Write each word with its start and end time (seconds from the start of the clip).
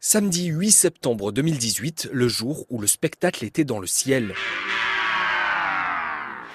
Samedi 0.00 0.46
8 0.48 0.70
septembre 0.70 1.32
2018, 1.32 2.10
le 2.12 2.28
jour 2.28 2.66
où 2.68 2.78
le 2.78 2.86
spectacle 2.86 3.46
était 3.46 3.64
dans 3.64 3.78
le 3.78 3.86
ciel. 3.86 4.34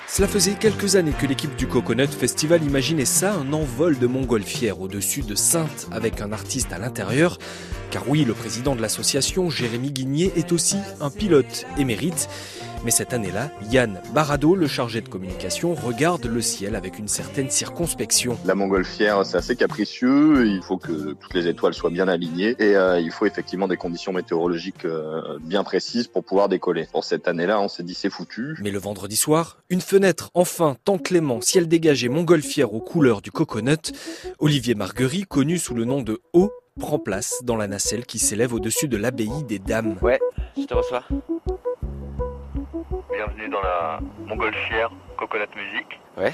Cela 0.08 0.28
faisait 0.28 0.54
quelques 0.54 0.96
années 0.96 1.14
que 1.20 1.26
l'équipe 1.26 1.56
du 1.56 1.66
Coconut 1.66 2.08
Festival 2.08 2.64
imaginait 2.64 3.06
ça, 3.06 3.34
un 3.34 3.52
envol 3.52 3.98
de 3.98 4.06
montgolfière 4.06 4.80
au-dessus 4.80 5.22
de 5.22 5.34
Sainte 5.34 5.88
avec 5.92 6.22
un 6.22 6.32
artiste 6.32 6.72
à 6.72 6.78
l'intérieur. 6.78 7.40
Car 7.90 8.08
oui, 8.08 8.26
le 8.26 8.36
président 8.36 8.76
de 8.76 8.82
l'association, 8.82 9.50
Jérémy 9.50 9.92
Guigné, 9.92 10.32
est 10.36 10.52
aussi 10.52 10.78
un 11.02 11.10
pilote 11.10 11.66
émérite. 11.78 12.30
Mais 12.86 12.92
cette 12.92 13.14
année-là, 13.14 13.52
Yann 13.72 14.02
Barado, 14.14 14.56
le 14.56 14.68
chargé 14.68 15.02
de 15.02 15.10
communication, 15.10 15.76
regarde 15.76 16.26
le 16.26 16.42
ciel 16.42 16.76
avec 16.76 16.98
une 16.98 17.10
certaine 17.10 17.50
circonspection. 17.50 18.38
La 18.46 18.56
montgolfière, 18.56 19.26
c'est 19.26 19.36
assez 19.36 19.58
capricieux. 19.58 20.48
Il 20.48 20.62
faut 20.64 20.78
que 20.78 21.14
toutes 21.14 21.34
les 21.34 21.48
étoiles 21.48 21.74
soient 21.74 21.90
bien 21.90 22.08
alignées 22.08 22.56
et 22.58 22.78
euh, 22.78 23.02
il 23.02 23.12
faut 23.12 23.26
effectivement 23.26 23.68
des 23.68 23.76
conditions 23.76 24.14
météorologiques 24.14 24.86
euh, 24.86 25.38
bien 25.42 25.66
précises 25.66 26.08
pour 26.08 26.24
pouvoir 26.24 26.48
décoller. 26.48 26.88
Pour 26.92 27.04
cette 27.04 27.28
année-là, 27.28 27.60
on 27.60 27.68
s'est 27.68 27.84
dit 27.84 27.94
c'est 27.94 28.10
foutu. 28.10 28.56
Mais 28.62 28.72
le 28.72 28.80
vendredi 28.80 29.18
soir, 29.18 29.58
une 29.70 29.82
fenêtre, 29.82 30.32
enfin, 30.34 30.78
temps 30.86 30.98
clément, 30.98 31.42
ciel 31.42 31.68
dégagé, 31.68 32.08
montgolfière 32.08 32.74
aux 32.74 32.80
couleurs 32.80 33.22
du 33.22 33.32
coconut. 33.32 33.92
Olivier 34.40 34.76
Marguerite, 34.76 35.28
connu 35.28 35.58
sous 35.58 35.74
le 35.74 35.84
nom 35.84 36.02
de 36.02 36.22
O, 36.32 36.50
prend 36.80 36.98
place 36.98 37.42
dans 37.44 37.58
la 37.58 37.68
nacelle 37.68 38.06
qui 38.06 38.20
s'élève 38.20 38.54
au-dessus 38.54 38.88
de 38.88 38.96
l'abbaye 38.96 39.44
des 39.48 39.60
Dames. 39.60 39.98
Ouais, 40.02 40.20
je 40.58 40.64
te 40.64 40.74
reçois. 40.74 41.04
Bienvenue 43.20 43.50
dans 43.50 43.60
la 43.60 44.00
Montgolfière 44.28 44.90
Coconut 45.18 45.50
Music. 45.54 46.00
Ouais. 46.18 46.32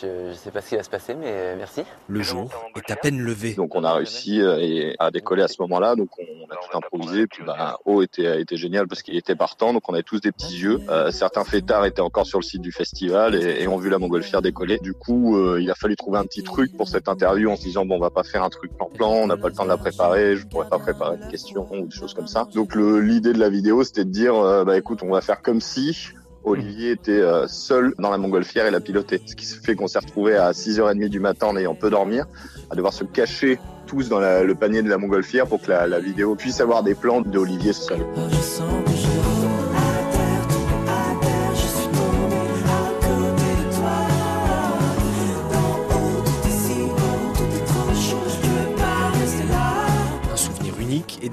Je 0.00 0.30
ne 0.30 0.32
sais 0.32 0.50
pas 0.50 0.62
ce 0.62 0.70
qui 0.70 0.76
va 0.76 0.82
se 0.82 0.88
passer, 0.88 1.14
mais 1.14 1.54
merci. 1.56 1.82
Le 2.08 2.22
jour 2.22 2.48
est 2.74 2.90
à 2.90 2.96
peine 2.96 3.20
levé. 3.20 3.52
Donc 3.52 3.74
on 3.74 3.84
a 3.84 3.92
réussi 3.92 4.40
euh, 4.40 4.94
à 4.98 5.10
décoller 5.10 5.42
à 5.42 5.48
ce 5.48 5.60
moment-là, 5.60 5.94
donc 5.94 6.08
on 6.18 6.50
a 6.50 6.56
tout 6.56 6.74
improvisé. 6.74 7.26
Puis 7.26 7.44
bah, 7.44 7.76
O 7.84 8.00
était, 8.00 8.40
était 8.40 8.56
génial 8.56 8.88
parce 8.88 9.02
qu'il 9.02 9.14
était 9.14 9.34
partant, 9.34 9.74
donc 9.74 9.86
on 9.90 9.92
avait 9.92 10.04
tous 10.04 10.22
des 10.22 10.32
petits 10.32 10.56
yeux. 10.56 10.80
Euh, 10.88 11.10
certains 11.10 11.44
fêtards 11.44 11.84
étaient 11.84 12.00
encore 12.00 12.24
sur 12.24 12.38
le 12.38 12.44
site 12.44 12.62
du 12.62 12.72
festival 12.72 13.34
et, 13.34 13.62
et 13.62 13.68
ont 13.68 13.76
vu 13.76 13.90
la 13.90 13.98
montgolfière 13.98 14.40
décoller. 14.40 14.78
Du 14.78 14.94
coup, 14.94 15.36
euh, 15.36 15.60
il 15.60 15.70
a 15.70 15.74
fallu 15.74 15.96
trouver 15.96 16.18
un 16.18 16.24
petit 16.24 16.42
truc 16.42 16.74
pour 16.78 16.88
cette 16.88 17.08
interview 17.10 17.50
en 17.50 17.56
se 17.56 17.62
disant 17.64 17.84
bon, 17.84 17.96
on 17.96 18.00
va 18.00 18.08
pas 18.08 18.24
faire 18.24 18.42
un 18.42 18.48
truc 18.48 18.74
plan-plan, 18.74 19.10
on 19.10 19.26
n'a 19.26 19.36
pas 19.36 19.48
le 19.48 19.54
temps 19.54 19.64
de 19.64 19.68
la 19.68 19.76
préparer, 19.76 20.36
je 20.36 20.46
pourrais 20.46 20.70
pas 20.70 20.78
préparer 20.78 21.18
des 21.18 21.28
questions 21.28 21.68
ou 21.70 21.88
des 21.88 21.94
choses 21.94 22.14
comme 22.14 22.26
ça. 22.28 22.48
Donc 22.54 22.74
l'idée 22.74 23.34
de 23.34 23.38
la 23.38 23.50
vidéo, 23.50 23.84
c'était 23.84 24.06
de 24.06 24.10
dire 24.10 24.64
bah 24.64 24.78
écoute, 24.78 25.02
on 25.02 25.10
va 25.10 25.20
faire 25.20 25.42
comme 25.42 25.60
si 25.60 26.14
Olivier 26.44 26.92
était 26.92 27.12
euh, 27.12 27.46
seul 27.46 27.94
dans 27.98 28.10
la 28.10 28.18
montgolfière 28.18 28.66
et 28.66 28.70
la 28.70 28.80
piloté. 28.80 29.20
Ce 29.24 29.34
qui 29.34 29.46
fait 29.46 29.74
qu'on 29.74 29.86
s'est 29.86 29.98
retrouvé 29.98 30.36
à 30.36 30.52
6h30 30.52 31.08
du 31.08 31.20
matin 31.20 31.48
en 31.48 31.56
ayant 31.56 31.74
peu 31.74 31.90
dormir, 31.90 32.26
à 32.70 32.74
devoir 32.74 32.92
se 32.92 33.04
cacher 33.04 33.58
tous 33.86 34.08
dans 34.08 34.20
le 34.20 34.54
panier 34.54 34.82
de 34.82 34.88
la 34.88 34.98
montgolfière 34.98 35.46
pour 35.46 35.60
que 35.60 35.70
la, 35.70 36.00
vidéo 36.00 36.34
puisse 36.34 36.60
avoir 36.60 36.82
des 36.82 36.94
plans 36.94 37.20
d'Olivier 37.20 37.72
seul. 37.72 38.00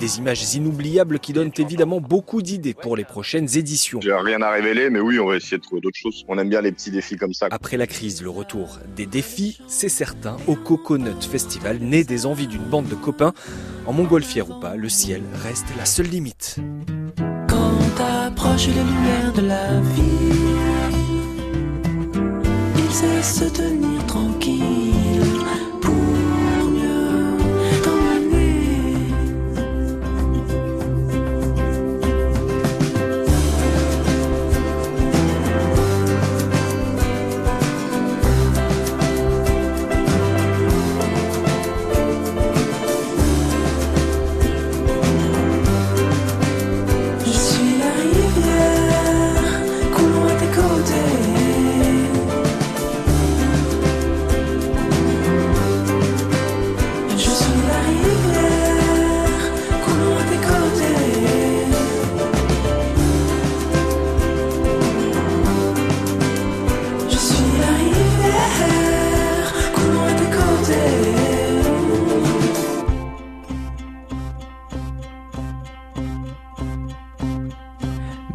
Des 0.10 0.18
images 0.18 0.56
inoubliables 0.56 1.20
qui 1.20 1.34
donnent 1.34 1.52
évidemment 1.58 2.02
beaucoup 2.02 2.42
d'idées 2.42 2.74
pour 2.74 2.98
les 2.98 3.04
prochaines 3.04 3.58
éditions. 3.58 4.02
J'ai 4.02 4.14
rien 4.14 4.42
à 4.42 4.50
révéler, 4.50 4.90
mais 4.90 5.00
oui, 5.00 5.20
on 5.20 5.28
va 5.28 5.36
essayer 5.36 5.58
de 5.58 5.62
trouver 5.62 5.82
d'autres 5.82 6.00
choses. 6.00 6.26
On 6.28 6.40
aime 6.40 6.50
bien 6.50 6.62
les 6.62 6.72
petits 6.72 6.90
défis 6.90 7.16
comme 7.16 7.34
ça. 7.34 7.48
Après 7.52 7.78
la 7.78 7.86
crise, 7.86 8.24
le 8.24 8.30
retour 8.32 8.80
des 8.96 9.06
défis, 9.06 9.60
c'est 9.68 9.90
certain, 9.90 10.38
au 10.48 10.56
Coconut 10.56 11.22
Festival, 11.22 11.78
né 11.80 12.04
des 12.04 12.26
envies 12.26 12.48
d'une 12.48 12.64
bande 12.64 12.88
de 12.88 12.96
copains. 12.96 13.34
En 13.86 13.94
montgolfière 13.94 14.50
ou 14.50 14.60
pas, 14.60 14.76
le 14.76 14.90
ciel 14.90 15.22
reste 15.44 15.68
la 15.78 15.86
seule 15.86 16.08
limite. 16.08 16.56
Quand 17.48 18.04
approche 18.26 18.68
les 18.68 18.74
lumières 18.74 19.34
de 19.34 19.42
la 19.42 19.80
vie, 19.80 20.40
il 22.78 22.92
sait 22.92 23.22
se 23.22 23.46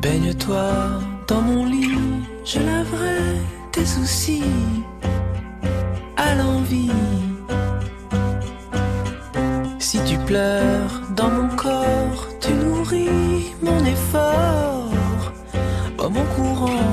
Baigne-toi 0.04 1.00
dans 1.26 1.40
mon 1.40 1.64
lit, 1.64 1.96
je 2.44 2.58
laverai 2.58 3.40
tes 3.72 3.86
soucis 3.86 4.44
à 6.18 6.34
l'envie. 6.34 6.90
Si 9.78 9.98
tu 10.04 10.18
pleures 10.18 11.00
dans 11.16 11.30
mon 11.30 11.48
corps, 11.56 12.28
tu 12.38 12.52
nourris 12.52 13.54
mon 13.62 13.82
effort, 13.86 14.92
oh 15.98 16.10
mon 16.10 16.24
courant. 16.36 16.83